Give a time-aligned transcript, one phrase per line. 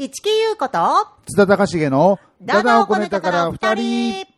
[0.00, 0.78] 市木優子と、
[1.26, 4.37] 津田隆重のダダをこねたから二人。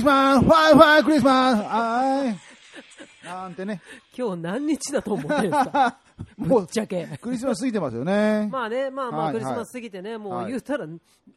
[0.00, 2.38] リスマスファイファイクリスマスあーい
[3.22, 3.80] なんてね。
[4.16, 5.98] 今日何日だと思ってるんですか？
[6.38, 7.06] もうぶっちゃけ。
[7.20, 8.48] クリスマス過ぎてますよね。
[8.50, 10.86] まあね、まあまあ、はいクリスマス過ぎてね、もはいう言うたら、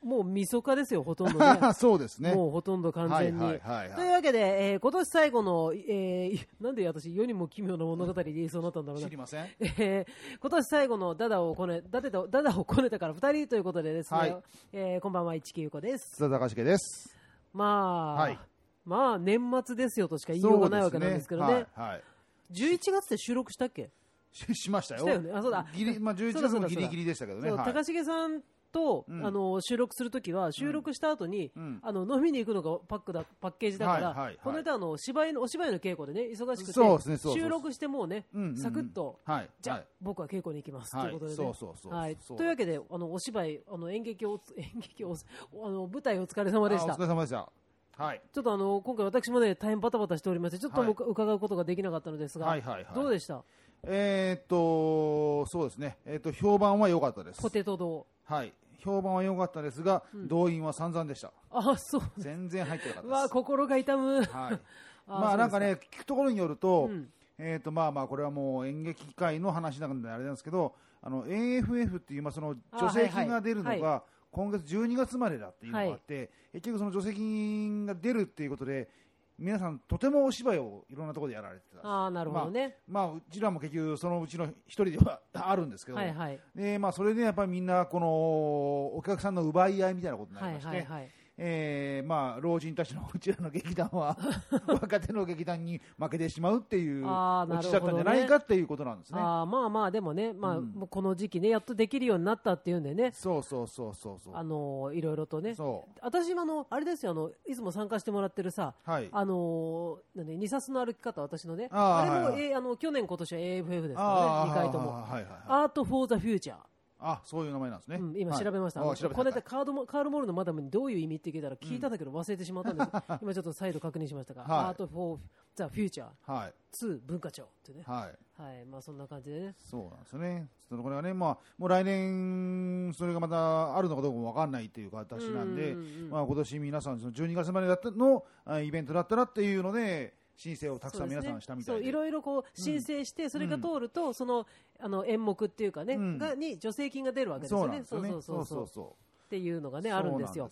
[0.02, 1.60] もうみそかですよ、ほとんどね。
[1.76, 2.34] そうですね。
[2.34, 3.44] もうほとんど完全に。
[3.46, 9.18] はいはいはいはいというわけで、えー今年最後の、えーなんで私、世にも奇妙な物語で言いそうになったんだろうな知り。
[9.18, 9.46] ません？
[9.60, 14.38] えー今年最後のダダをこね、ダダとダダをこねたから2人ということでですね、はい
[14.72, 16.16] えーこんばんは、市木優子です。
[16.16, 17.14] 津田隆重です。
[17.54, 18.40] まあ、はい
[18.86, 21.48] まあ、年末ですよとしか言いようがないわけなんですけどね。
[21.48, 21.90] そうですはい。
[21.90, 22.04] はい
[22.52, 23.90] 11月で収録したっけ？
[24.32, 25.02] ししましたよ。
[25.02, 27.52] したよねあそうだギリ、まあ、11そうだそうだ月もギリギリでしたけどね。
[27.52, 39.50] はい高重さんと、うんあの収録するときは収録した後に、うんあの飲みに行くのがパックだパッケージだから、はいはいはいこの間あの芝居のお芝居の稽古でね忙しくてね収録してもうね、うんうんうんサクッと、はい。
[39.62, 42.18] じゃあ、はい僕は稽古に行きます、はいということでね。
[42.38, 45.16] というわけであのお芝居あの演劇を演劇を
[45.64, 47.02] あの舞台お疲れ様でしたあお疲。
[47.02, 47.52] れ様でした。
[47.98, 48.22] はい。
[48.34, 53.44] ちょっとあの今回私もね大変バタバタしておりましてちょっともはい伺うことができなかったのですが、はいはいはいどうでした？
[53.86, 55.98] えーっと、そうですね。
[56.06, 57.42] えーっと、評判は良かったです。
[57.42, 58.08] ポテト堂。
[58.24, 58.54] はい。
[58.80, 61.32] 評判は良かったですが、動員は散々でした。
[61.52, 62.02] あそう。
[62.18, 63.20] 全然入ってなかったうです。
[63.24, 64.24] わ心が痛む。
[64.24, 64.60] はい。
[65.06, 74.04] まあなんかね、聞くところによると、うんえっ、とまあまあこれはもう演劇界の話なんであれなんですけど、あの AFF っていうまあその助成金が出るのはいが
[74.34, 78.90] 今月12月までだっていうのがあって、結局その助成金が出るっていうことで
[79.38, 81.88] 皆さんとてもお芝居をいろんなところでやられてた。
[81.88, 82.78] ああなるほどね。
[82.88, 90.78] まあうちらも結局そのうちの一人ではあるんですけど、はいはいでまあそれでやっぱりみんなこのお客さんの奪い合いみたいなことになはいりまして。
[90.78, 91.10] はいはい。
[91.38, 94.16] えーまあ、老人たちのうちらの劇団は
[94.68, 99.20] 若手の劇団に負けてしまうっていう落ちちゃったんじゃないかっていうことなんですね。
[99.20, 104.36] ああまあまあでもねまあ、うんこの時期ねやっとできるようになったっていうんでねそうそうそうそうそう。
[104.36, 105.56] あのいろいろとね。
[105.56, 108.76] そ私はあのあれですよあのいつも参加してもらってるさ。
[108.88, 108.92] う。
[108.92, 109.10] はい。
[109.12, 115.30] あのなんで二冊の歩き方私のねあれも、はいはいえーあの去年今年は AFF ですからね二回ともはいはいはい。
[115.48, 116.58] アート・フォー・ザ・フューチャー
[117.04, 117.98] あ、そういう名前なんですね。
[117.98, 122.90] うん、今はい調べました、あ調べたこの間カードもカール・モールのマダムにどういう意味って聞いたら聞いたんだけど忘れてしまったんです、
[123.22, 125.20] 今ちょっと再度確認しましたが、はいアート・フォー・
[125.56, 126.54] ザ・フューチャーはい。
[126.74, 128.42] 2文化庁ってね、はい。
[128.42, 130.48] はいまあ、そんな感じでね、そうなんですよね。
[130.68, 141.82] そのこれはね、まあ、もう来年、それがまたあるのかどうかもわかんないっていう形なんで、うんうんうんまあ今年皆さん、その12月までだったのあイベントだったらっていうので、申請をたくさん皆さんしたみたいで。
[141.82, 144.46] そういろいろこう申請して、それが通ると、その
[144.80, 147.72] あの演目っていうかね、うんがに助成金が出るわけですそうよね。
[147.74, 148.10] なんですよね。
[148.10, 148.86] そうそうそうそう
[149.26, 150.50] っていうのがねあるんですよ。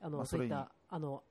[0.00, 1.22] あの、そういったあの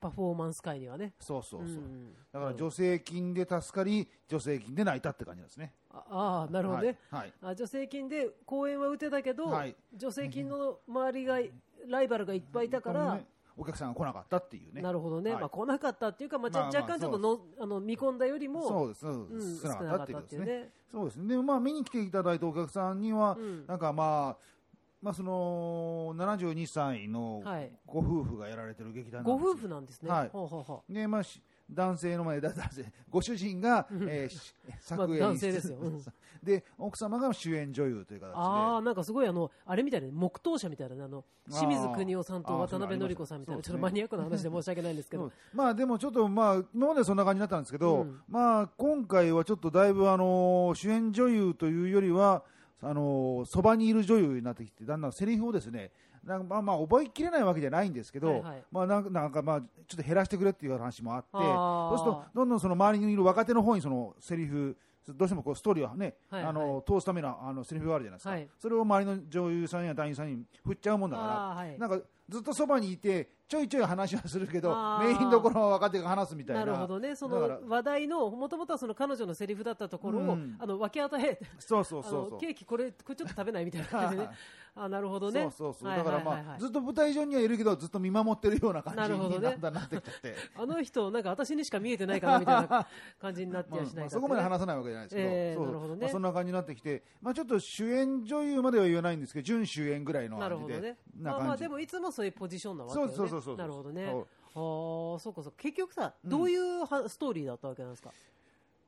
[0.00, 1.12] パフォーマンス界にはね。
[1.20, 1.68] そうそうそう。
[1.68, 5.72] んだから助成金で助かり、助成金で泣いたって感じですね。
[5.90, 6.98] ああーなるほどね。
[7.10, 7.20] はい。
[7.20, 11.38] はいあ助成金で公演は打てたけど、はい助成金の周りが
[11.86, 13.26] ライバルがいっぱいいたから、ね
[13.58, 14.80] お客さんが来なかったっていうね。
[14.80, 19.00] なるほどね、はいまあ、来なかったっていうか、まあ、まあまあ若干ちょっとの、あの見込んだよりもそうです。
[19.00, 19.62] そううんです。
[19.62, 20.70] 少少なかったたっていうことですね。
[20.92, 21.42] そうですね。
[21.42, 24.58] まあ見に来ていただいたお客さんには、うんなんかまあ、
[25.02, 30.10] まあその72歳のはいご夫婦がやられてる劇団なごんですよ夫婦なんですね。
[30.10, 35.78] はいほうほうほでまあし男性の前でだ男性ご主人が、えーし作演出、まあ男性ですよ。
[35.78, 36.02] うん。
[36.42, 38.34] で奥様が主演女優という形で。
[38.36, 45.30] ああ、なんかすごいあの、あれみたいな、黙祷者みたいなね、あの、清水邦夫さんと渡辺典子さんみたいな、ちょっとマニアックな話で申し訳ないんですけど。
[45.52, 48.20] まあでもちょっとまあ今まではそんな感じだったんですけど、うん。
[48.28, 52.44] まあ今回はちょっとだいぶあの主演女優というよりは
[52.80, 55.90] あのそばにいる女優になってきてだんだんセリフをですね
[56.28, 58.62] なんかまあまあ覚えきれないわけじゃないんですけど、はいはい。
[58.70, 64.76] まあなんかなんかまあちょっと減らしてくれっていう話もあって、そうするとどんどんその周りにいる若手の方にそのセリフ
[65.08, 66.50] どうしてもこうストーリーをね、はいはい。
[66.50, 68.48] あの通すためのあのセリフがあるじゃないですか、はい。
[68.60, 71.78] それを周りの女優さんや男優さんに振っちゃうもんだから、はい。
[71.78, 71.98] なんか
[72.28, 76.66] ずっとそばにいてちょいちょい話はするけどメインどころは若手が話すみたいな。
[76.66, 80.56] なるほどね、その話題の、もともとはその彼女のセリフだったところを、うん。
[80.58, 82.30] あの分け与え、そうそうあそうそう。
[82.32, 84.30] のケーキこれ、これちょっと食べないみたいな感じでね、
[84.76, 85.40] あなるほどね。
[85.40, 86.40] そうそうそう、はいだからまあ、はい。
[86.40, 92.86] はいはいずっと舞台上にはいるけどずっと見守ってるような感じなるほどねにだんだんなってきちゃって、 あの人、なんか私にしか見えてないかなみたいな
[93.18, 96.00] 感じになって まあやしないかってねまあそこまで話さないわけじゃないですけど、えーそうなるほどね。
[96.02, 100.98] まあ、そんな感じになってきて、まあ、ちょっと主演女優までは言わないんですけど準主演ぐらいのなる感じでほどね。
[101.18, 103.14] まあまあでもいつもそういうポジションなわけよね。
[103.14, 104.06] そうそうそうなるほどね。
[104.06, 104.14] ああ、
[104.52, 105.52] そうかそうか。
[105.56, 108.10] 結局さ、うんどういうはストーリーだったわけなんですか？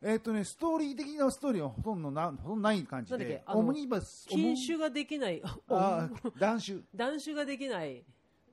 [0.02, 6.08] えっとね、ストーリー的なストーリーはほとんどなほとんどない感じで、なんだっけあのオムニバス、禁酒ができない、あ
[6.40, 8.04] 断酒、 断酒ができない。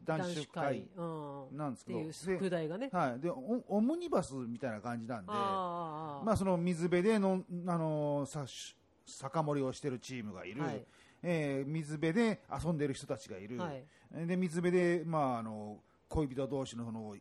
[0.05, 0.87] 断酒会。
[0.95, 2.89] うん、なんですけど、っていう副題がね。
[2.93, 8.45] はい、でオオムニバスみたいな感じなんで、ああ、まあ、その水辺での、あのさ
[9.07, 10.85] 酒盛りをしてるチームがいる、はい
[11.23, 13.83] えー水辺で遊んでる人たちがいる、はい。
[14.27, 15.77] で水辺で、まあ、あの
[16.09, 17.15] 恋人同士のその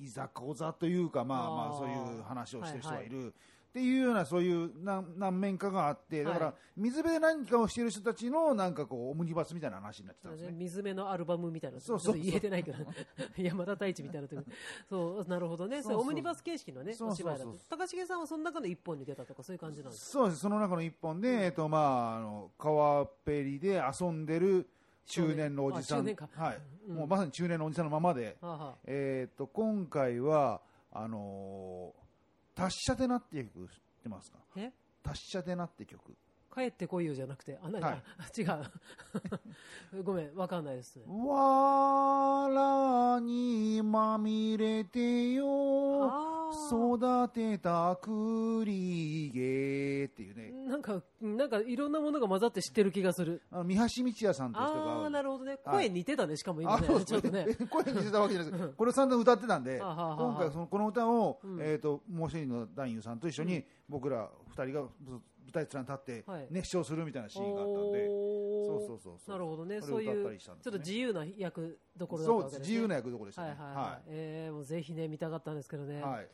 [0.00, 3.34] いざこざというか、まあまあ、そういう話をしてる人がいる。
[3.74, 10.52] っていうようなそういう何何面かがあってだからはい水辺で何かをしている人たちのなんかこうオムニバスみたいな話になってたんですね。
[10.52, 12.78] 水辺のアルバムみたいな、そうそう言えてないけど、
[13.38, 14.28] 山田太一みたいな
[14.88, 17.54] そう、なるほどね、そうオムニバス形式のね、お芝居だと。
[17.70, 20.40] 高重さんはその中の一本に出たとか、そういう感じなんですそうです。
[20.40, 24.68] その中の一本で、えっとまあ、あの川っぺりで遊んでる
[25.06, 26.60] 中年のおじさん、はい。
[26.88, 26.96] うん。
[26.96, 28.46] もうまさに中年のおじさんのままで、か。
[28.48, 28.74] はあはあ。
[28.86, 30.60] えっと今回は
[30.90, 32.03] あのー
[32.54, 34.38] 達者でなっていう曲知ってますか？
[34.56, 34.72] え？
[35.02, 36.16] 達者でなって曲
[36.54, 38.02] 帰ってこいよじゃなくて、あ、何、はい。
[38.18, 38.44] あ 違
[39.98, 40.02] う。
[40.04, 40.96] ごめん、わかんないです。
[40.96, 41.04] ね。
[41.06, 46.04] わらにまみれてよ。
[46.04, 46.34] あ
[46.70, 50.52] 育てた栗毛っていうね。
[50.66, 53.42] ーなんか、なんかいろんなものが混ざって知ってる気がする。
[53.50, 55.58] あの三橋道也さんという人がああ、なるほどね。
[55.64, 55.88] はい。
[55.88, 56.86] 声似てたね、しかも今ね。
[56.86, 57.46] あそうですちょっとね。
[57.68, 58.52] 声にしてたわけじゃない。
[58.52, 61.60] ですこれ散々歌ってたんで、今回そのこの歌を、うん。
[61.60, 64.88] えっ、ともう一人の男優さんと一緒に、僕ら二人が
[65.54, 66.46] 舞台面に立ってはい。
[66.50, 69.30] 熱唱するみたいなシーンがあったんで、そうそうそうそう。
[69.30, 69.80] なるほどね。
[69.80, 73.48] そういう、ちょっと自由な役どころだった自由な役どころでしたね。
[73.50, 74.02] はいはいはい。
[74.08, 76.02] えーもうぜひね、見たかったんですけどね。
[76.02, 76.28] はい。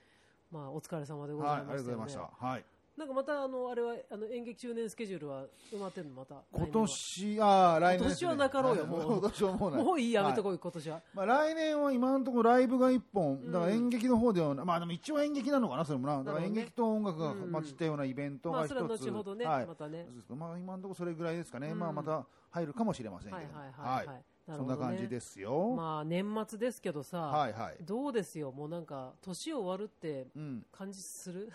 [0.50, 1.72] まあ、お疲れ様でごはい、ざいました、ね。
[1.72, 2.46] ありがとうございました。
[2.46, 2.64] はい、
[3.00, 6.34] なんかまた、あの、あれは、あの、演劇中年スケジュールは埋まってんの、また。
[6.52, 11.00] 今年、ああ、来年ね、今年はなかろうよもう今年はもうないもういい、やめとこ、はい今年は。
[11.14, 16.22] まあ、来年は今のところライブが一本、んだから演劇の方では、まあでも一応演劇なのかな、それもな。
[16.22, 18.72] だから演劇と音楽がうん混じったようなイベントまあ、が一つ。
[18.72, 21.68] それは後ほどね、はいまたねまあ今のところそれぐらいですかね。
[21.70, 23.36] うんまあまた入るかもしれませんけど。
[23.36, 24.24] はいはいはいはい。
[24.46, 25.74] なるそんな感じですよ。
[25.76, 27.76] まあ、年末ですけどさ、はいはい。
[27.82, 30.66] どうですよ、もうなんか、年終わるってうん。
[30.72, 31.52] 感じする？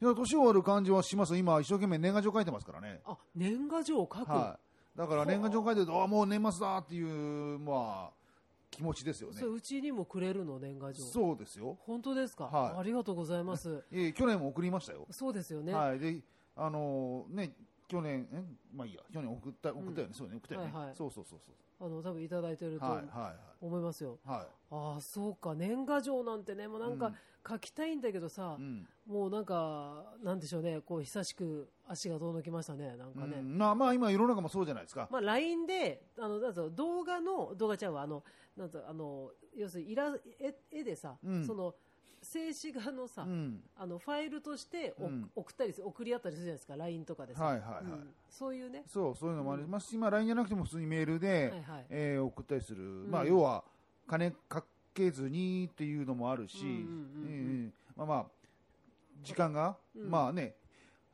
[0.00, 1.36] いや、年終わる感じはします。
[1.36, 3.00] 今、一生懸命年賀状書いてますからね。
[3.06, 4.30] あ、年賀状を書く？
[4.30, 4.58] は
[4.94, 4.98] い。
[4.98, 8.12] だから年賀状書いてると、ああ、もう年末だっていう、まあ、
[8.70, 11.02] 気持ちですよねうちにもくれるの、年賀状。
[11.04, 11.78] そうですよ。
[11.86, 13.84] 本当ですか、はいありがとうございます。
[13.92, 15.06] ええ去年も送りましたよ。
[15.10, 15.72] そうですよね。
[15.72, 15.98] はい。
[15.98, 16.22] で、
[16.56, 17.54] あのーね、
[17.88, 18.44] 去年、え？
[18.74, 20.72] まあいいや、去年送った、送ったよね、そうね、送ったよね。
[20.72, 22.80] はいはいそうそうそうそあの、多分いただいてるう。
[22.80, 24.18] とはい、はい、思いますよ。
[24.24, 24.38] はい。
[24.38, 24.46] はい。
[24.70, 27.14] ああ、そうか、年賀状なんてね、もうなんかうん
[27.48, 28.86] 書きたいんだけどさ、うん。
[29.06, 33.38] もうなんか、なんでしょうね、こう、久しく足が遠のきましたね、なんかね。
[33.38, 35.08] うんまあまあ今世の中もそうじゃないですか。
[35.10, 38.24] まあ、LINE で、あの、なんぞ動画の、動画ちゃうわ、あの、
[38.56, 41.74] なんぞあの、要するに、イラ、絵絵でさ、うんその、
[42.22, 43.62] 静止画のさ、うん。
[43.76, 47.44] あの、ファイルとしてお、うん送ったりする、送り合ったりするじゃないですか、LINE とかでさ。
[47.44, 48.82] はいはいはいうんそういうね。
[48.86, 51.86] そう、そういうのもありますし、まあ LINE じゃなくても普通にメールで、はいはい。
[51.90, 52.82] えー送ったりする。
[52.82, 53.62] んまあ要は、
[54.08, 54.64] 金か
[54.96, 56.88] けずにっていうのもあるし、うんうんうんうんう
[57.68, 58.26] んまあまあ、
[59.22, 60.54] 時間が、うんまあね、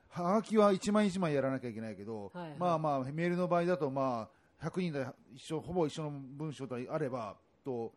[0.09, 4.29] はがきは一枚一枚やらなきゃいけないけど、はいはいまあまあ、メールの場合だと、ま
[4.61, 7.93] あ、100人で一緒、ほぼ一緒の文章であれば、と、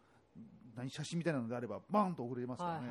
[0.76, 2.88] 何、写真みたいなのであれば、バーンと送れますからね。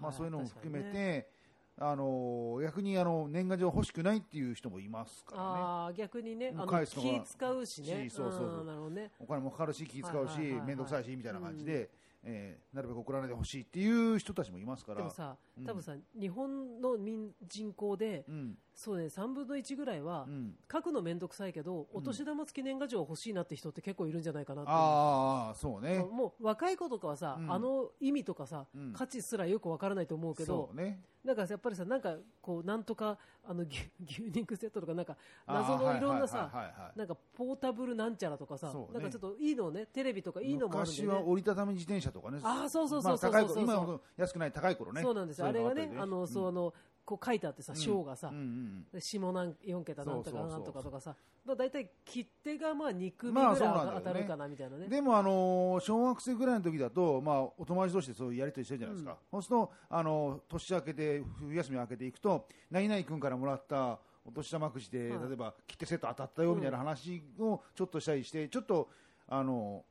[0.00, 1.40] まあそういうのも含め確かにねて、
[1.82, 5.48] あの逆にあの年賀状欲しくないっていう人もいますからね。
[5.48, 8.10] ああ、逆にね、返すのが気使うしね。
[8.10, 9.10] しそうそうね。
[9.18, 11.90] お金もかかるし、気使うし、面倒くさいし、みたいな感じで、
[12.22, 14.98] えーなるべく送らないでほしいっていう人たちもいますから。
[14.98, 20.54] でもさう、ん多分さ、日本の民人口で、うん、そうね、3分の1ぐらいはう、ん。
[20.72, 25.98] 書くのめんどくさいけど、お年玉付き年賀状欲しいなって人って結構いるんじゃないかなってああ、そうね。
[25.98, 31.02] もう若い子とかはさ、うんあの意味とかさ、うん価値すらよくわからないと思うけどそ、うね。
[31.22, 36.50] なんかやっぱりさ、なんかこう、なんとか、あの、牛牛肉セットとか、なんか、謎のいろんなさ、
[36.96, 41.06] なんかポータブルなんちゃらとかさ、ねなんかちょっといいのね、テレビとかいいのもあるんで、ね。
[41.06, 42.38] 昔は折りたたみ自転車とかね。
[42.42, 45.02] あーそうそうそうそうそうそう今ほど安くない高い頃ね。
[45.02, 45.46] そうなんですよ。
[45.46, 53.58] あれがね、あの、そう、あの、の、こう書いてあってさ、章がさ、うんうんで下なん4桁なんとかなんとかとかさ、まあ、大体切手がまあ2組ぐまあらい
[53.96, 54.88] 当たるかなみたいなね。
[54.88, 65.28] でも、あのー小学生ぐらいの時だと、まあ、お友達同士でそういうやり取りしてるじゃないですか、そうすると、あの年明けて、冬休み明けていくと、何々君からもらったお年玉くじで、はい。
[65.28, 68.88] 例えば切手セット当たったよみたいな話をちょっとしたりして、ちょっと、
[69.26, 69.84] あの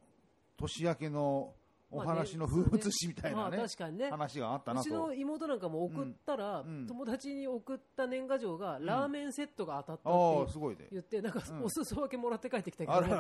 [0.58, 1.54] 年明けの
[1.92, 4.10] お話の風物詩みたいなねまあ確かにね。
[4.10, 4.90] 話があったなと。
[4.90, 10.88] うちの妹なんかも送ったら、友達に送った年賀状が、ラーメンセットが当たったあってあすごいね。
[10.92, 11.64] 言って、なんか、うん。
[11.64, 13.16] お裾分けもらって帰ってきたけあどね、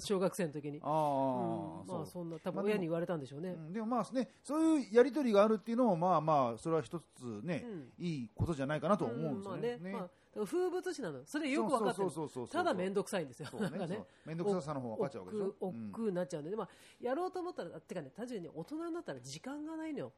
[0.00, 0.80] 小学生の時に。
[0.82, 0.86] あ
[1.86, 3.50] まあそんな、多分親に言われたんでしょうね。
[3.50, 3.72] うん。
[3.72, 7.04] でもまあね、そういうやりとりがあるっていうのも、まあまあ、それは一つ
[7.42, 7.64] ね、
[7.98, 8.04] うん。
[8.04, 9.92] いいことじゃないかなと思うんですよね。
[9.92, 10.08] まあ
[10.44, 11.24] 風物詩なの。
[11.24, 13.48] それよく分かってるただ面倒くさいんですよ。
[14.24, 15.66] 面倒くささの方が勝っちゃうわけでしょ？
[15.66, 16.68] 億劫になっちゃうんで、まあ、
[17.00, 20.12] やろうと思ったら、てかね、単純に大人になったら時間がないのよ。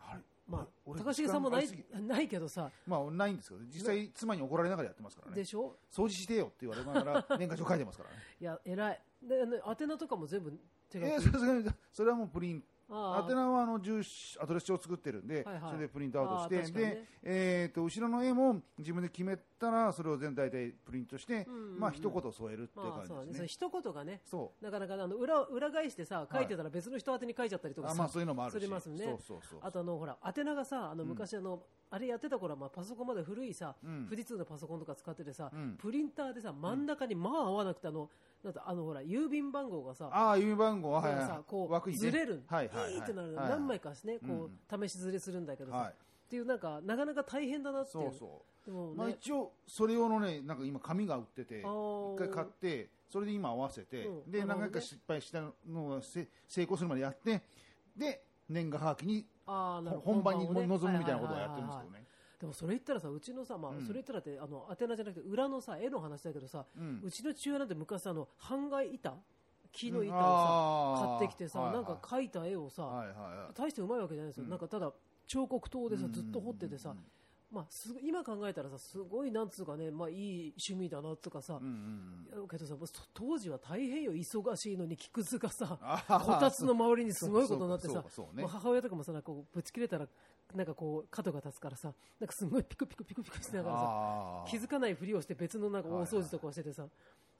[0.00, 0.20] あれ？
[0.46, 1.68] まあ、俺高重さんもない
[2.06, 5.44] ないけどさ、まあ、ないんですけど、実際、妻に怒られながらやってますからねで。
[5.44, 5.74] しょ？
[5.90, 8.16] 掃除してよって言われながら、 年賀状書いてますからね。
[8.40, 9.00] いや、偉い。
[9.22, 9.36] で、
[9.80, 10.52] 宛名とかも全部
[10.90, 11.24] 手書えーき。
[11.30, 15.70] さすがに、それはもうプリンあ宛名はあの住所アドレス帳を作ってるんで、はいはい。
[15.70, 16.80] それでプリントアウトして、ね。
[16.80, 21.80] で、えー、と後ろの絵も自分で決めたら、それを全体でプリントして、うんうんうん。
[21.80, 23.26] まあ一言添えるっていうまあ、そうだね。
[23.26, 23.36] 感じですね。
[23.36, 24.64] それ一言がね、そう。
[24.64, 29.04] なかなかあの裏裏返してさ、書いてたら別の人宛てに書いちゃったりとかさ、あまあそういうのもあるし、ますね。
[29.04, 34.04] そうそうそうあとあのほら宛名がさあの昔あの、あれやってた頃はまあパソコンまで古いさ、うん。
[34.04, 35.76] 富士通のパソコンとか使っててさ、うん。
[35.78, 38.10] プリンターでさ真ん中にまあ合わなくてあの
[38.42, 41.96] なんかあのほら郵便番号がさああ、郵便番号は、はいはいさこうね。
[41.96, 43.48] ずれる、はいはいはいピーってなるの、はい。
[43.50, 44.84] 何枚かねこうん。
[44.84, 45.94] う試しずれするんだけどさ、はい
[46.34, 48.04] っていうなんかなかなか大変だなっていう。
[48.04, 48.14] そう
[48.66, 48.94] そう。
[48.96, 54.12] まあね、一応、それ用のね、なんか今紙が売ってて、一回買って、それで今合わせて、で、うん。
[54.12, 54.44] なるほどね。
[54.46, 57.42] 何回か失敗したのがせ成功するまでやって、
[57.96, 62.04] で、年賀はがきに本番にをね臨むみたいなことをやってるんですけどね。
[62.40, 63.82] でもそれ言ったらさうちのさ、まあうん。
[63.82, 67.00] それ言ったらってあの宛名じゃなくて裏のさ絵の話だけどさ、うん。
[67.04, 69.14] うちの父親なんて昔あの半外板
[69.72, 71.00] 木の板をうん。
[71.00, 73.04] さ、買ってきてさ、なんか描いた絵をさ。
[73.54, 74.50] 大してうまいわけじゃないですよ、うん。
[74.50, 74.92] なんかただ
[75.26, 76.12] 彫刻刀でさうん。
[76.12, 76.98] ずっと彫っててさ、うん
[77.54, 81.68] まあ、す今考えたらさすごいなんつうかね、まあ、いい趣味だなとかさ、うん
[82.36, 82.74] うんけどさ
[83.14, 85.78] 当時は大変よ忙しいのに木くずがさ
[86.08, 88.02] こたつの周りにすごいことになってさ
[88.34, 88.42] ね。
[88.42, 90.08] もう母親とかもさなんかこうぶち切れたら
[90.54, 96.86] なんかこう角が立つからさなんかすごいピクピクピクピクしながらさ気づかないふりをして別のなんか大掃除とかをしててさ、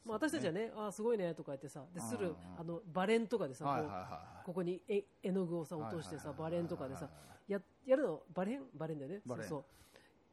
[0.04, 3.82] まあ、私たちはねああすごいねとか言ってさでするあのバレンとかでさ、はい
[4.44, 7.08] こここに絵絵の具をさ落としてさバレンとかでさ
[7.48, 8.62] ややるのバレン？
[8.74, 9.20] バレンだよね。
[9.26, 9.64] そうそう。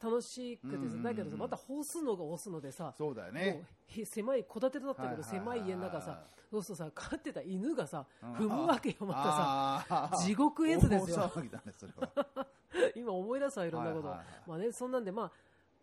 [0.03, 2.97] 楽しくてさだけどさまた干すのが押すのでさい。
[2.97, 3.63] そうだよもうね。
[3.87, 10.17] へ狭い戸建てだったけど狭い家の中さそうするとさ飼ってた犬がさうん踏むわけよまたさ。
[10.25, 11.31] 地獄絵図ですよ。
[12.95, 14.07] 今思い出すわいろんなこと。
[14.47, 15.31] まあねそんなんでまあれ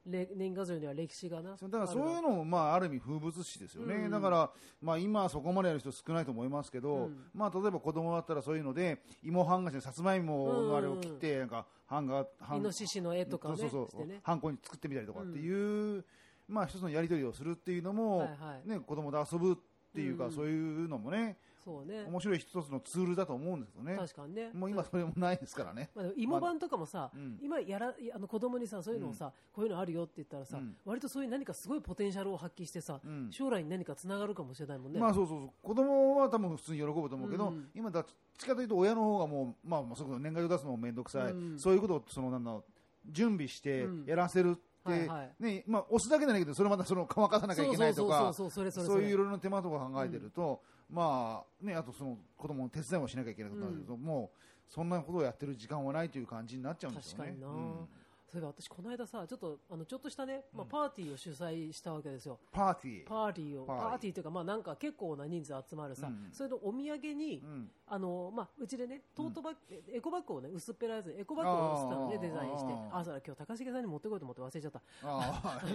[0.09, 4.11] 年賀状には歴史がなだからそういうののも、まあ、ある意味風物詩ですよね、うん。
[4.11, 4.51] だから、
[4.81, 7.17] まあ、今はそこまでやる人少ないと思いますけど、うん。
[7.35, 14.09] まあ、例えば子供だったらそういうので芋ハンガーしてさつまいものあれを切って、なんかハンガーハンイノシシの絵とかねそうそうそう。
[14.23, 16.05] ハンコに作ってみたりとかっていう、
[16.49, 18.35] まあ、一つのやり取りをするっていうのも、はいは
[18.65, 18.69] い。
[18.69, 19.57] ね、子供と遊ぶっ
[19.95, 20.33] ていうか、うん。
[20.33, 21.37] そういうのもね
[21.69, 22.05] そうね。
[22.09, 23.95] 面白い一つのツールだと思うんですよね。
[23.95, 24.51] 確かにね。
[24.55, 25.91] もう今それもないですからね。
[25.95, 27.39] まあ、芋版とかもさ、うん。
[27.43, 30.75] 今やらあの子供にさそういうのをさ、こういうのあるよって言ったらさ、うん。
[30.87, 33.29] 割とそういう何かすごいポテンシャルを発揮してさ、うん。
[33.31, 34.99] 将来に何かつながるかもしれないもんね。
[34.99, 35.51] まあそうそうそう。
[35.63, 37.69] 子供は多分普通に喜ぶと思うけど、うん。
[37.75, 38.07] 今どっ
[38.39, 41.59] ちかというと親の方がもう、まあ、まあそこと年賀状出すのも面倒くさい、うん。
[41.59, 42.65] そういうことをそのなんだろう
[43.11, 44.05] 準備してうん。
[44.07, 44.61] やらせるって、
[44.91, 45.35] はいはい。
[45.39, 57.31] ねまあ、押すだけじゃないけどそれまたその乾かさなきゃいけないとかそういういろいろな手間とか考えてると、まあね、あとその子供の手伝いもしなきゃいけないことになると、もうそんなことをやってる時間はないという感じになっちゃうんですよね。
[57.31, 57.89] 確かにな、うん。
[58.31, 62.39] そういえば私この間さちょっとあのちょっとしたね、まあ、うんパーティーを主催したわけですよ。
[62.53, 63.07] パーティー。
[63.07, 63.65] パーティーを。
[63.65, 63.91] パーティー。
[63.91, 66.29] パーティーというかまあなんか結構な人数集まるさ、うん。
[66.33, 72.21] それのお土産に、うんあのまあ、うちでねトートバッグ、エコバッグをね薄っぺらいやつエコバッグをしたのねあー。
[72.21, 72.73] デザインして。
[72.73, 74.81] あーあそうだ今日高重さんに持ってこいと思って忘れちゃった。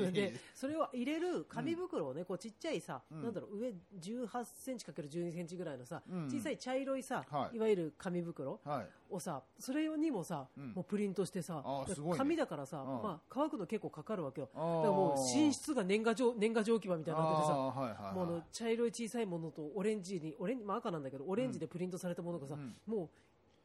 [0.11, 3.23] でそれを入れる紙袋をね、こうちっちゃいさ、うん。
[3.23, 6.25] なんだろう上18センチかける12センチぐらいのさ、うん。
[6.27, 7.57] 小さい茶色いさ、はい。
[7.57, 8.87] い、わゆる紙袋はい。
[9.09, 10.71] をさそれにもさ、うん。
[10.71, 11.95] もうプリントしてさね。
[12.17, 13.03] 紙だからさ、うん。
[13.03, 14.49] まあ、乾くの結構かかるわけよ。
[14.53, 18.15] だからもう寝室が年賀状年賀状置き場みたいになっててさはいはいはい。
[18.15, 22.75] もうあの茶色い小さいものとオレンジにオレンジ、まあ、赤なんだけどオレンジでプリントされたものがさ、うん。
[22.85, 23.09] も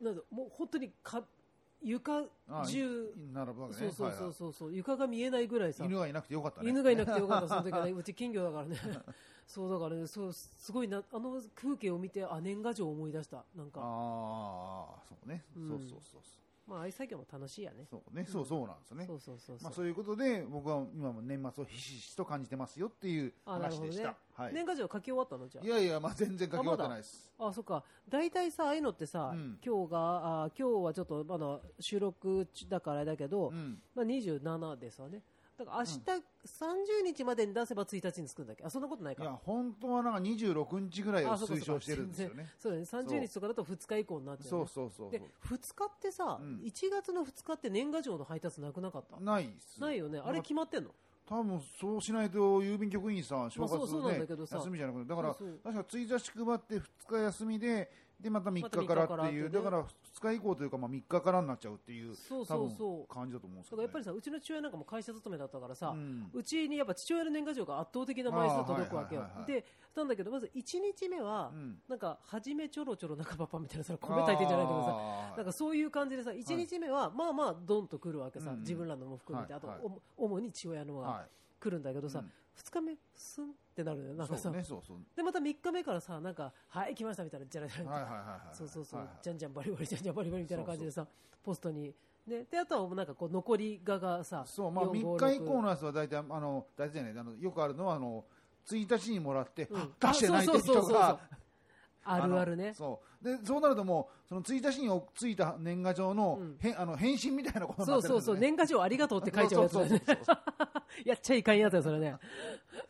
[0.01, 1.25] うなんだもう本当にか
[1.83, 3.81] 床あ中並ぶわけね。
[3.81, 6.71] そうそうそうはいそうそう床が見えないぐらいさはい犬がいなくてよかったね。
[6.71, 8.77] 犬がいなくてよかった、その時はね、 うち金魚だからね、
[9.47, 15.69] そうだからね、そうすごいな、あの風景を見て、あ、年賀状を思い出した、なんか、ああそうね、うん。
[15.69, 17.87] そうそうそうそうまあ、ああいう作業も楽しいやね。
[17.91, 19.65] そうね、そうそうなんですよねそうそうそうそう。
[19.65, 27.49] まあ、そういうことで僕は今も年末をひしひしと感じてますよっていう話でした、はい、年賀状書き終わったのじゃいやいや、まあ、全然書き終わってないですあ。
[27.49, 27.83] あ、そっか。
[28.09, 35.23] 大体さ、ああいうのってさ、うん今日が、あ今日はちょっとまだ収録だからあれだけど、うんまあ、27ですわね。
[35.59, 35.99] だから明日
[37.03, 38.65] 30日までに出せば1日に着くんだっけ？
[38.65, 42.47] あそんなことないいやか本当はなんか26日ぐらいを推奨してるんですよね。
[42.59, 42.85] そうだね。
[42.85, 45.11] 30日とかだと2日以降になっちゃう,、そうね、そうそう。
[45.11, 46.61] で2日ってさ、うん。
[46.65, 49.19] 1月の2日って年賀状の配達なくなかった？
[49.19, 50.21] ないっすないよね。
[50.21, 50.95] あれ決まってんの？
[51.27, 59.19] 多分そうしないと郵便局員さん正月ね休みじゃなくてだから確か1日配って2日休みででまた3また日からっていう。
[59.19, 59.49] 3日からってね。
[59.51, 59.87] だから2
[60.21, 63.15] 日以降というかまあ3日からになっちゃうっていうそうそうそう。
[63.15, 63.87] 感じだと思うんですけどね。
[63.87, 69.27] だからやっぱりさうちの父親なんかも会社勤めだったからさ、ううんちにやっぱ父親の年賀状が圧倒的な枚数届くわけよ。
[69.47, 71.79] でなんだけどまず1日目は、うん。
[71.89, 78.61] なんか初めちょろちょろ中パパみたいなそれ米炊いてんじゃないけどさなんかそういう感じでさ1日目はまあまあドンと来るわけさ、うん。
[78.61, 79.77] 自分らのも含めて、はいはい。
[79.77, 81.27] あとおも主に父親のがは
[81.61, 84.83] 来るんだけどさ、うん2日目スンってなるのよいなんかさ、そうねそう。
[84.87, 89.19] そうでまた3日目からさなんかはい来ましたみたいなじゃらじゃらはいはいはいはいそうそうそう、はいはい。
[89.23, 91.07] じゃんじゃんバリバリじゃんじゃんバリバリみたいな感じでさ
[91.43, 91.95] ポストに。
[92.27, 98.25] ねであとはなんかこう残りががさそうまあ4 5 3日以降6のやつは大体あの大体じゃないあのよくあるのはあの
[98.67, 99.93] 1日にもらって、うん。
[99.99, 101.21] 出してないって人が
[102.11, 109.75] あるあるねのそうでそうなるともうその1日についた年賀状の,、うんへんあの返信みたいなことにそうそうそう、なってるんですね年賀状ありがとうって書いちゃうやつ
[111.05, 112.17] やっちゃいかんやつよ、それね。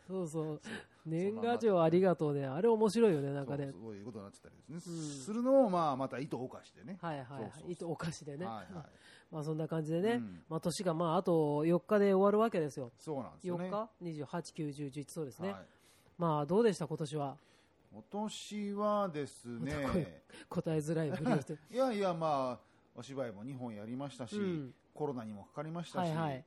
[0.07, 0.61] そうそう。
[1.05, 2.45] 年賀状ありがとうね。
[2.45, 3.81] あれ面白いよね、なんかねそう。
[3.81, 7.73] そういうことになってたりですね、うんするのをまあまた糸を犯してねはいはいはそうそうそうい。
[7.73, 8.45] 糸お菓子でね。
[8.45, 8.85] はいはい
[9.31, 10.13] まあそんな感じでね。
[10.13, 12.91] うんまあ年がまああと4日で終わるわけですよ。
[12.97, 15.51] そうなんですよね4日 ?28、9、10、11そうですね。
[15.51, 15.65] はい
[16.17, 17.37] まあどうでした今年は。
[17.91, 21.57] 今年はですね答えづらいふりをして。
[21.71, 26.45] いやいやまあお芝居も2本やりましたし、うんコロナにもかかりましたし、はいはい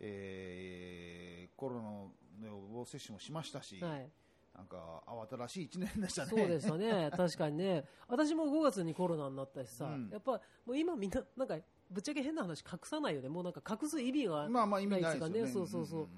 [0.00, 2.10] えーコロナの
[2.42, 4.10] 予防接種もしましたし、はい。
[4.54, 6.30] なんか慌ただしい1年でしたね。
[6.30, 7.10] そうでしたね。
[7.16, 7.84] 確かにね。
[8.08, 10.32] 私も5月にコロナになったしさ、うんやっぱ
[10.66, 11.56] もう今みんな、なんか
[11.90, 13.28] ぶっちゃけ変な話隠さないよね。
[13.28, 15.34] もうなんか隠す意味がまあまあ意味ないですよね。
[15.34, 16.08] ないですよねそうそうそう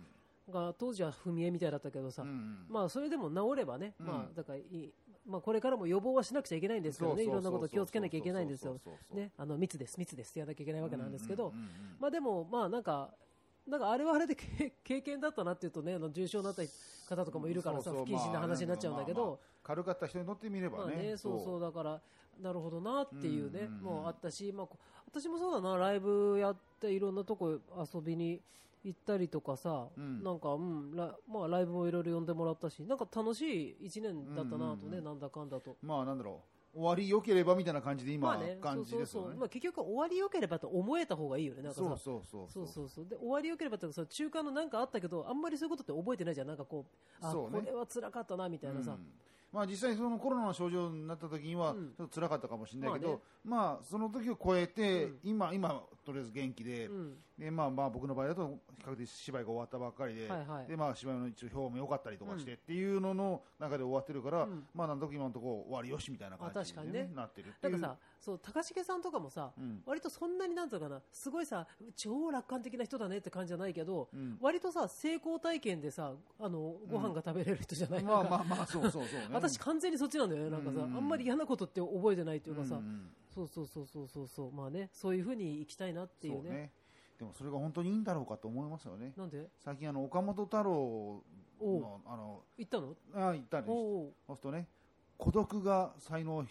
[0.53, 2.67] が当時は踏み絵みたいだったけどさ、うんうん。
[2.69, 4.07] まあそれでも治ればね、うん。
[4.07, 4.93] まあだからいい、
[5.27, 8.79] まあこれからも予防はしなくちゃいけないんですけどね、いろんなこと気をつけなきゃいけないんですよ。
[9.13, 11.53] ね、あの密です密ですってやらなきゃいけないわけなんですけど
[11.99, 13.11] まあでもまあなんか。
[13.67, 16.63] なんかあれはあれでけ 経験だったなっていうとね、あの重症になった
[17.09, 18.17] 方とかもいるからさ、不そうそう。
[18.17, 20.95] 謹慎な話になっちゃうんだけど、軽かった人にとってみればね。
[20.95, 21.41] まあね、そう。
[21.41, 22.03] そうだから、
[22.41, 27.59] なるほどなっていうね、もうあったし、まあ、こ私もそうだな、ライブやって、いろんなとこ
[27.95, 28.43] 遊びに
[28.85, 30.23] 行ったりとかさ、うん。
[30.23, 35.05] なんか、うんラまあ、ライブもいろいろ呼んでもらったし、なんか楽しい1年だったなとね、うんうんうん。
[35.05, 35.77] なんだかんだと。
[35.83, 36.55] まあなんだろう。
[36.75, 39.07] 終わり良ければみたいな感じで今、まあね、感じですよね。
[39.07, 39.39] そうそうそう。
[39.39, 41.81] まあ、結局終わりよければと思えた方がいいよね、なんかさ。
[41.81, 42.67] そうそうそうそう。
[42.67, 46.49] そうそうで終わりよければってその中間のなんかあったけどあんまりそういうことって覚えてないじゃん。
[46.49, 46.85] なんかこ
[47.23, 47.61] うあそうね。
[47.61, 49.07] これは辛かったなみたいなさ、うん。
[49.53, 51.95] まあ、実際そのコロナの症状になった時にはうん。
[51.97, 55.19] ちょっと辛かったかもしれないけど、ままあその時を超えて、うん。
[55.23, 57.17] 今今とりあえず元気で,、うん。
[57.39, 60.67] でまあ、まあ僕の場合だと比較的芝居が終わったばっかりで,、はいはい。
[60.67, 64.67] でまあ、芝居の一応評も良かったりとかして、うんっていうのの中で終わってるから、うん。
[64.75, 67.11] まあなんとか今のところ終わりよしみたいな感じにね。
[67.15, 67.73] なってるっていう。
[67.73, 69.83] なんかさそう高重さんとかもさ、うん。
[69.85, 74.39] 割とそんなになんつうのかなすごいさ超楽観的な人だねって感じじゃないけど、うん。
[74.41, 79.29] 割とさ成功体験でさあのご飯が食べれる人じゃない、まあまあまあそうそうそうね。
[79.33, 82.81] 私完全にそっちなんだよねなんかさ、うんあんまり嫌なことって覚えてないっていうかさ、
[83.35, 84.53] そうそうそうそうそうそう。
[84.53, 86.41] まあねそういうふうに生きたいなっていうね。
[86.43, 86.71] そうね。
[87.19, 89.13] でもそれが本当にいいんだろうかと思いますよね。
[89.17, 89.47] なんで？
[89.65, 91.23] 最近あの岡本太郎
[91.61, 92.97] のあの行ったの？
[93.15, 94.13] あ行ったりしておうおう。
[94.27, 94.69] そうするとね、
[95.19, 96.45] 孤独が才能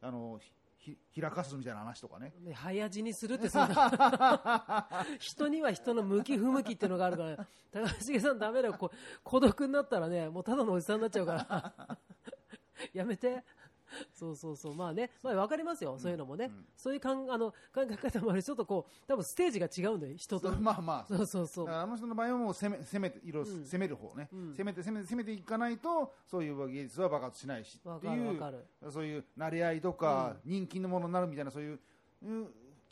[0.00, 0.40] あの
[0.78, 2.32] ひひ開かすみたいな話とかね。
[2.40, 4.88] ね、早死にするってそんな
[5.20, 7.46] 人には人の向き不向きっていうのがあるから。
[7.70, 8.74] 高重さんダメだよ。
[8.74, 8.90] こ
[9.22, 11.98] 孤独になったらねもうただのおじさんになっちゃうから。
[12.92, 13.44] やめて
[14.12, 14.74] そうそうそう。
[14.74, 16.66] まあね、まあ、分かりますよ、そういうのもね、うん。
[16.76, 18.42] そういうかんあの考え方もある。
[18.42, 20.16] しちょっとこう多分ステージが違うんだよ。
[20.16, 20.50] 人と。
[20.52, 21.68] まあまあ、 そうそうそう。
[21.68, 23.64] あの人の場合はもう攻め攻めていろいろうん。
[23.64, 24.52] 攻める方ね、うん。
[24.52, 31.80] 攻めて攻めて攻めていかないとそういう芸術は爆発しないしわっていうそういう慣れ合いとか、人気のものになるみたいなそういう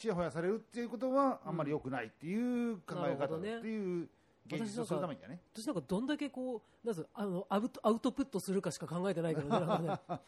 [0.00, 4.08] ちやほやされるっていうことはあんまり良くないっていう考え方っていう
[4.46, 5.40] 芸術をするためにはね。
[5.54, 9.98] 私なんかどんだけこうなんすあのアウトアウトプットするかしか考えてないけどねね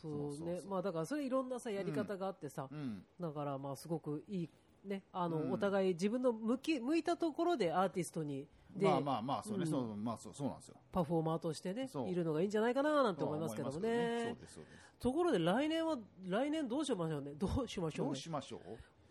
[0.00, 0.08] そ
[0.42, 0.60] うね。
[0.68, 3.02] まあだからそれいろんなさやり方があってさ、うん。
[3.20, 4.48] だからまあすごくいい
[4.84, 5.02] ね。
[5.12, 5.52] あの、うん。
[5.52, 9.70] お互い自分の向き向いたところでアーティストにで、まあまあまあそうね、うん。
[9.70, 10.76] そうまあそうそうなんですよ。
[10.92, 13.78] パフォーマーとしてねいるのがいいんじゃないかななんて思いますけどもね。
[13.80, 14.80] そうですそうです。
[15.00, 17.32] ところで来年は来年どうしましょうね。
[17.36, 18.60] どうしましょうどうねしましょう？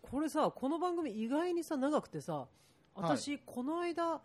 [0.02, 2.46] これさこの番組意外にさ長くてさ
[2.94, 4.20] 私、この間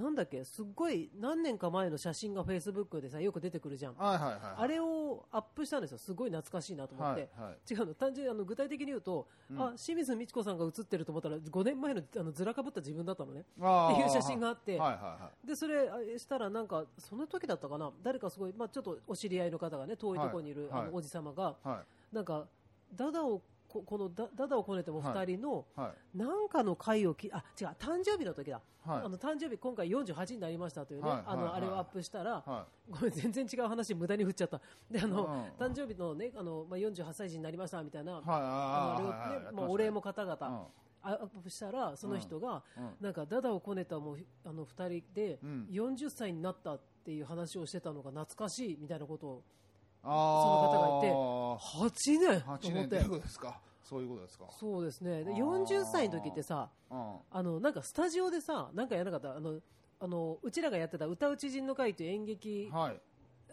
[0.00, 3.94] なんだっけ、すっごい何年か前の写真がフェイスブックでさ、よく出てくるじゃん。
[3.94, 4.40] はいはいはい。
[4.56, 5.98] あれをアップしたんですよ。
[5.98, 7.28] すごい懐かしいなと思って。
[7.36, 7.94] はいはい違うの。
[7.94, 13.40] 単純にあの具体的に言うと、うんあ、清水美智子さんが写ってると思ったら、5年前のあのずらかぶった自分だったのね。
[13.40, 15.46] っていう写真があってはいはいはい。
[15.46, 17.90] で、それあしたらなんか、その時だったかな？
[18.02, 21.82] 誰かすごい、まあちょっとお知り合いの方がね、遠いところにいる、はいはいあのおじ様が、は
[22.12, 22.46] いなんか、
[22.92, 28.60] ダダを、ここのダダダをこねても二人の、はいなんかの回をき、あ、違う、誕生日の時だ。
[28.82, 34.60] はいあの誕生日今回48になりましたというね、はいあの、はいあれをアップしたら、はごめん全然違う話無駄に振っちゃった。
[34.90, 35.24] であの、
[35.58, 38.14] うん誕生日のねあのまあ48歳児になりましたみたいな、い。
[38.14, 38.24] はい。
[38.26, 40.64] あのねまあお礼も方々、うん
[41.02, 49.59] あアップしたらその人が、うんなんかダダをこねたもうあの二人でうん40歳になったっていう話をしてたのが懐かしいみたいなことをあ
[50.02, 53.60] その方がいてー8年と8思って年ということですか？
[53.82, 54.44] そういうことですか？
[54.58, 57.14] そうですねであー40歳の時ってさうん。
[57.30, 59.36] あのなんかスタジオでさなんかやらなかった？
[59.36, 59.60] あの
[60.02, 63.00] あのうちらがやってた歌う知人の会という演劇はい。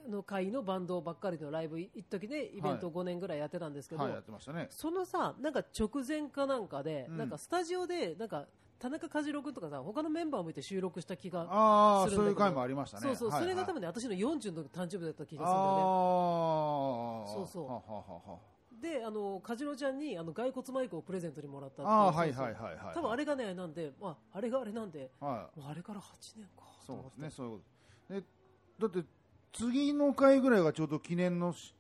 [0.10, 4.68] の会のバンドばっかりのライブ一時でイベントはい5年ぐらいやってたんですけど、はい、やってましたね。
[4.70, 8.46] そのさなんか直前かなんかで、うんなんかスタジオでなんか
[8.80, 13.04] 田中和郎君とかさ他のメンバーを見て収録した気がああ、するんだけどそういう回もありましたね。
[13.04, 17.34] そうそう、はいそれが多はい分ね私の40の誕生日だった気がするんだよねああ。
[17.34, 18.40] そうそうはははは
[18.82, 22.78] であのカジロちゃんにあの骸骨マイクをプレゼントにもらったああ、はいはいはいはい。
[22.94, 25.60] 多分あれがねなんで、まあ、あれがあれなんではい。
[25.60, 26.04] もうあれから8
[26.38, 27.62] 年かそうですね、そういうこ
[28.08, 28.14] と。
[28.14, 28.24] で、
[28.80, 29.10] だって、
[29.52, 31.74] 次の回ぐらいがちょうど記念のし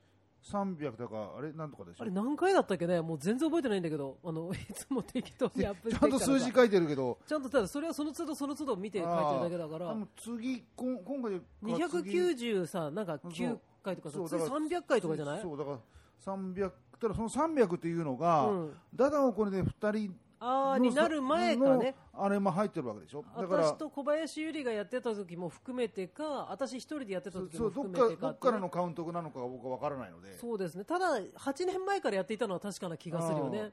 [0.51, 2.03] 300だか、あれ、なんとかでしょ？
[2.03, 3.01] あれ何回だったっけね？
[3.01, 4.17] もう全然覚えてないんだけど。
[4.23, 9.95] あの いつも適当にアップちしてゃんと数字書いてるけど、ちゃんとただそれはその都度その都度見て書いてるだけだから。
[10.17, 14.39] 次、こん今回から次290さなんか9回とかさ次そう。
[14.39, 15.41] だから300回とかじゃない？
[15.41, 15.77] そう、だから
[16.25, 18.73] 300、ただその300っていうのが、うん。
[18.95, 21.95] ダダをこれで2人ああになる前かね。
[22.13, 23.23] のあれも入ってるわけでしょ？
[23.35, 30.37] だから私と小林由里がやってた時も含めてか私一人でやってた時も含めてかかどっからのカウントなのかが僕は分からないので。
[30.37, 30.85] そうですね。
[30.85, 33.71] ただ8年前からやっていたのは確かな気がするよね。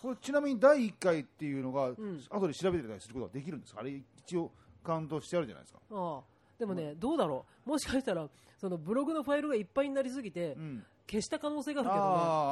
[0.00, 1.96] これちなみに第1回っていうのが、ん。
[2.30, 3.80] 後で調べてたりすることはできるんですか？
[3.80, 4.50] あれ一応
[4.82, 6.20] カウントしてあるじゃないですか、ああ
[6.58, 7.70] でもね、どうだろう。
[7.70, 12.02] もしかしたらそのブログのファイルがいっぱいになりすぎて、うん、消した可能性があるけど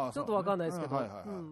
[0.07, 0.13] ね。
[0.15, 0.93] ちょっとわかんないですけど、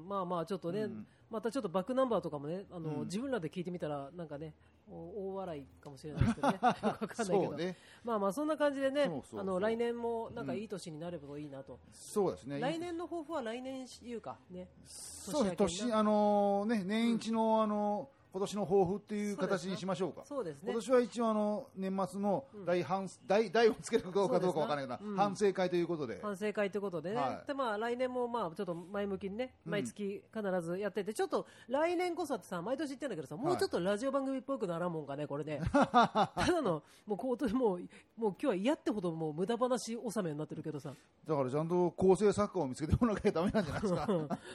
[0.09, 3.05] まあまあちょっとね、うんまたちょっとバックナンバーとかもねあの、うん。
[3.05, 4.55] 自分らで聞いてみたらなんかね
[4.91, 6.55] お大笑いかもしれないですけどね。
[6.55, 7.77] よ くわかんないけど、ね。
[8.05, 9.41] まあまあそんな感じでねそうそうそう。
[9.41, 12.59] あの来年もなんかいい年になればいいなと、そうですね。
[12.59, 20.23] 来年の抱負は来年言うかねそうです年あのね年一の、あの今年の抱負っていう形にしましょうか。
[20.25, 20.61] そうですね。
[20.65, 27.47] 今年は一応あの年末の大反、大大をつけるかどうかどうかわからないけど、反省会ということで、反省会ということでね、はい。
[27.47, 35.61] でまあ、来年もまあちょっと前向きにね、毎月必ずやってて、ちょっと来年こそってさ、毎年言ってんだけどさ、もうちょっとラジオ番組っぽくならんもんかね、これね。
[35.73, 37.79] ただの、もうこうもう、
[38.17, 40.93] もう今日は嫌ってほどもう無駄話納めになってるけどさ、
[41.27, 44.07] だからちゃんと構成作家を見つけてもらわなきゃダメなんじゃないですか。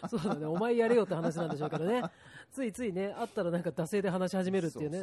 [0.10, 2.04] そうだね、お前やれよって話なんでしょうけどね、
[2.52, 5.02] ついついね、あったらなんか惰性で話し始めるっていうね、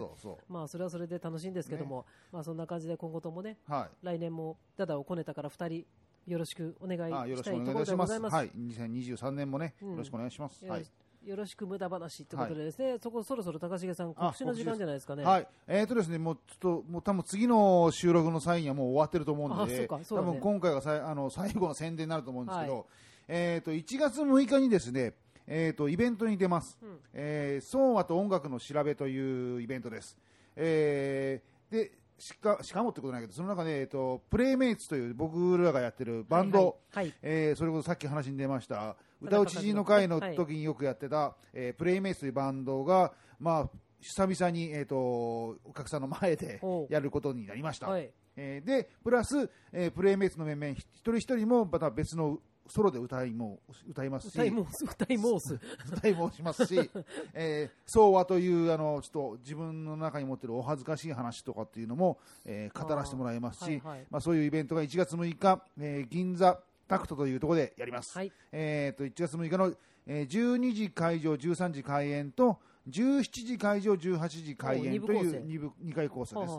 [0.49, 4.07] まあそれはそれで楽しいんですけども、まあそんな感じで今後ともね、うはい。
[4.07, 5.87] 来年もダダをこねたから2人、
[6.27, 7.97] よろしくお願いあよろしいとこしたくお願いしま。
[7.97, 8.37] ろでございますす。
[8.37, 8.51] はい。
[8.51, 10.65] 2023年もね、うんよろしくお願いします。
[10.67, 10.87] はい
[11.25, 11.55] よろし。
[11.55, 15.23] く無駄話ってことでですね、そこそろそろ高重さん、あ告知の時間じゃないですかね。
[15.23, 15.49] はい。
[15.67, 22.85] えっ、とですね、もうちょっと、もう多分次の収録の際にはもう終わってると思うのあそうで、ね多分今回がさいあの最後の宣伝になると思うんですけど、はい
[23.29, 25.15] えっ、と、1月6日にですね、
[25.53, 26.79] えっ、と、イベントに出ます。
[26.81, 26.99] ん。
[27.13, 30.17] えー、ソーワと音楽の調べというイベントです。
[30.55, 37.15] えー、で、しか、しかもってことないけど、その中で、えっ、と、プレイメイツという僕らがやってるバンド、はいはいはい。
[37.23, 40.37] えーそれこそさっき話に出ました、歌う知人の会のはい。
[40.37, 47.89] 時によくやってた、えープレイメイツというバンドが、まあ、久々に、えー、とお客さんの前でやることになりました。
[47.89, 48.09] はい。
[48.37, 52.39] えーで、プラス、えープレイメイツの面々、一人一人もまた別の
[52.71, 55.59] ソロで歌いも歌いますし、歌い申す、歌い申す。
[55.93, 56.91] 歌いもしますし、
[57.35, 68.17] えー、相和というあのちょっと自分の中に持ってるお恥ずかしい話とかっていうのも、えー語らせてもらいますし、はいはいまあ、そういうイベントが1月6日、えー銀座タクトというところでやります。
[68.17, 69.75] はいえー、と1月6日の、
[70.07, 76.55] えー12時会場、13時開演と17時会場、18時開演という 2, 部2回構成です。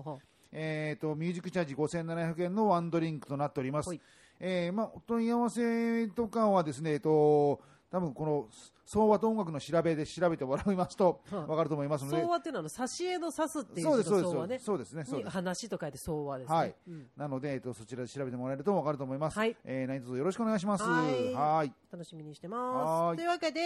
[0.54, 4.02] えー、とミュージックチャージ5700円のワンドリンクとなっておりますはい。
[4.42, 8.48] えーまあ、お問い合わせとかはですね、えっと、多分この
[8.86, 14.66] 相和と音楽の調べで調べてもらいますとはあ分かると思いますので、相和っていうのは、挿絵の刺すっていうそうです、そうです、。
[14.66, 15.34] そうですね、そうにです。
[15.34, 16.58] 話と書いて相和ですね。
[16.58, 19.38] はいうんなので、えっと、そちらで調べてもらえると分かると思います。
[19.38, 20.84] はいえー何卒よろしくお願いします。
[20.84, 23.18] はいはい楽しみにしてます。
[23.18, 23.60] というわけで、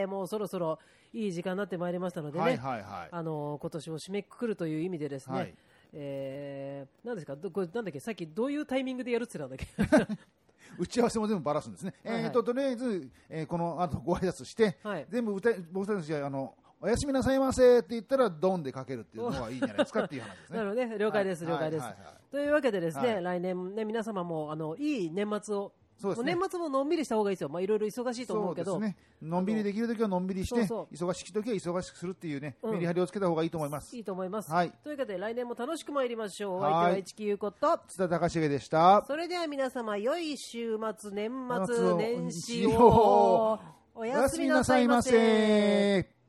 [0.00, 0.78] えーもうそろそろ
[1.12, 3.08] いい時間になってまいりましたのでね、はいはいはい。
[3.10, 5.54] あの今年を締めくくるという意味でですね、はい
[5.92, 7.36] えー、なんですか？
[7.36, 8.00] どこれなんだっけ？
[8.00, 10.18] さっきどういうタイミングでやるって言ってたんだっけ？
[10.78, 11.92] 打ち合わせも全部ばらすんですね。
[12.04, 12.24] はいはい。
[12.24, 15.06] えーと、とりあえず、えーこの後ご挨拶して、はい。
[15.10, 20.56] 全部歌い僕たちが、あの、おやすみなさいませって言ったら、ドンでかけるっていうのがいいんじゃないですかっていう話ですね。
[20.56, 20.98] なるほどね。
[20.98, 21.52] 了解ですはい。
[21.54, 21.86] 了解です、
[22.30, 23.22] というわけでですね、はい。
[23.24, 26.34] 来年ね皆様もあのいい年末をそうですね。
[26.34, 27.48] 年末ものんびりした方がいいですよ。
[27.48, 28.80] まあいろいろ忙しいと思うけど。
[28.80, 28.96] ね。
[29.22, 32.72] のんびりできるときはのんびりして、そう忙しいときは忙しくするっていうね、うん。
[32.72, 33.96] メリハリをつけた方がいいと思います。
[33.96, 34.72] いいと思います、はい。
[34.82, 36.56] というわけで来年も楽しく参りましょう。
[36.56, 36.72] おはい。
[36.72, 37.78] 相手は市木優子と。
[37.86, 39.04] 津田隆重でした。
[39.06, 43.60] それでは皆様良い週末年年末年始おを
[43.94, 46.21] おおやすみなさいませせ。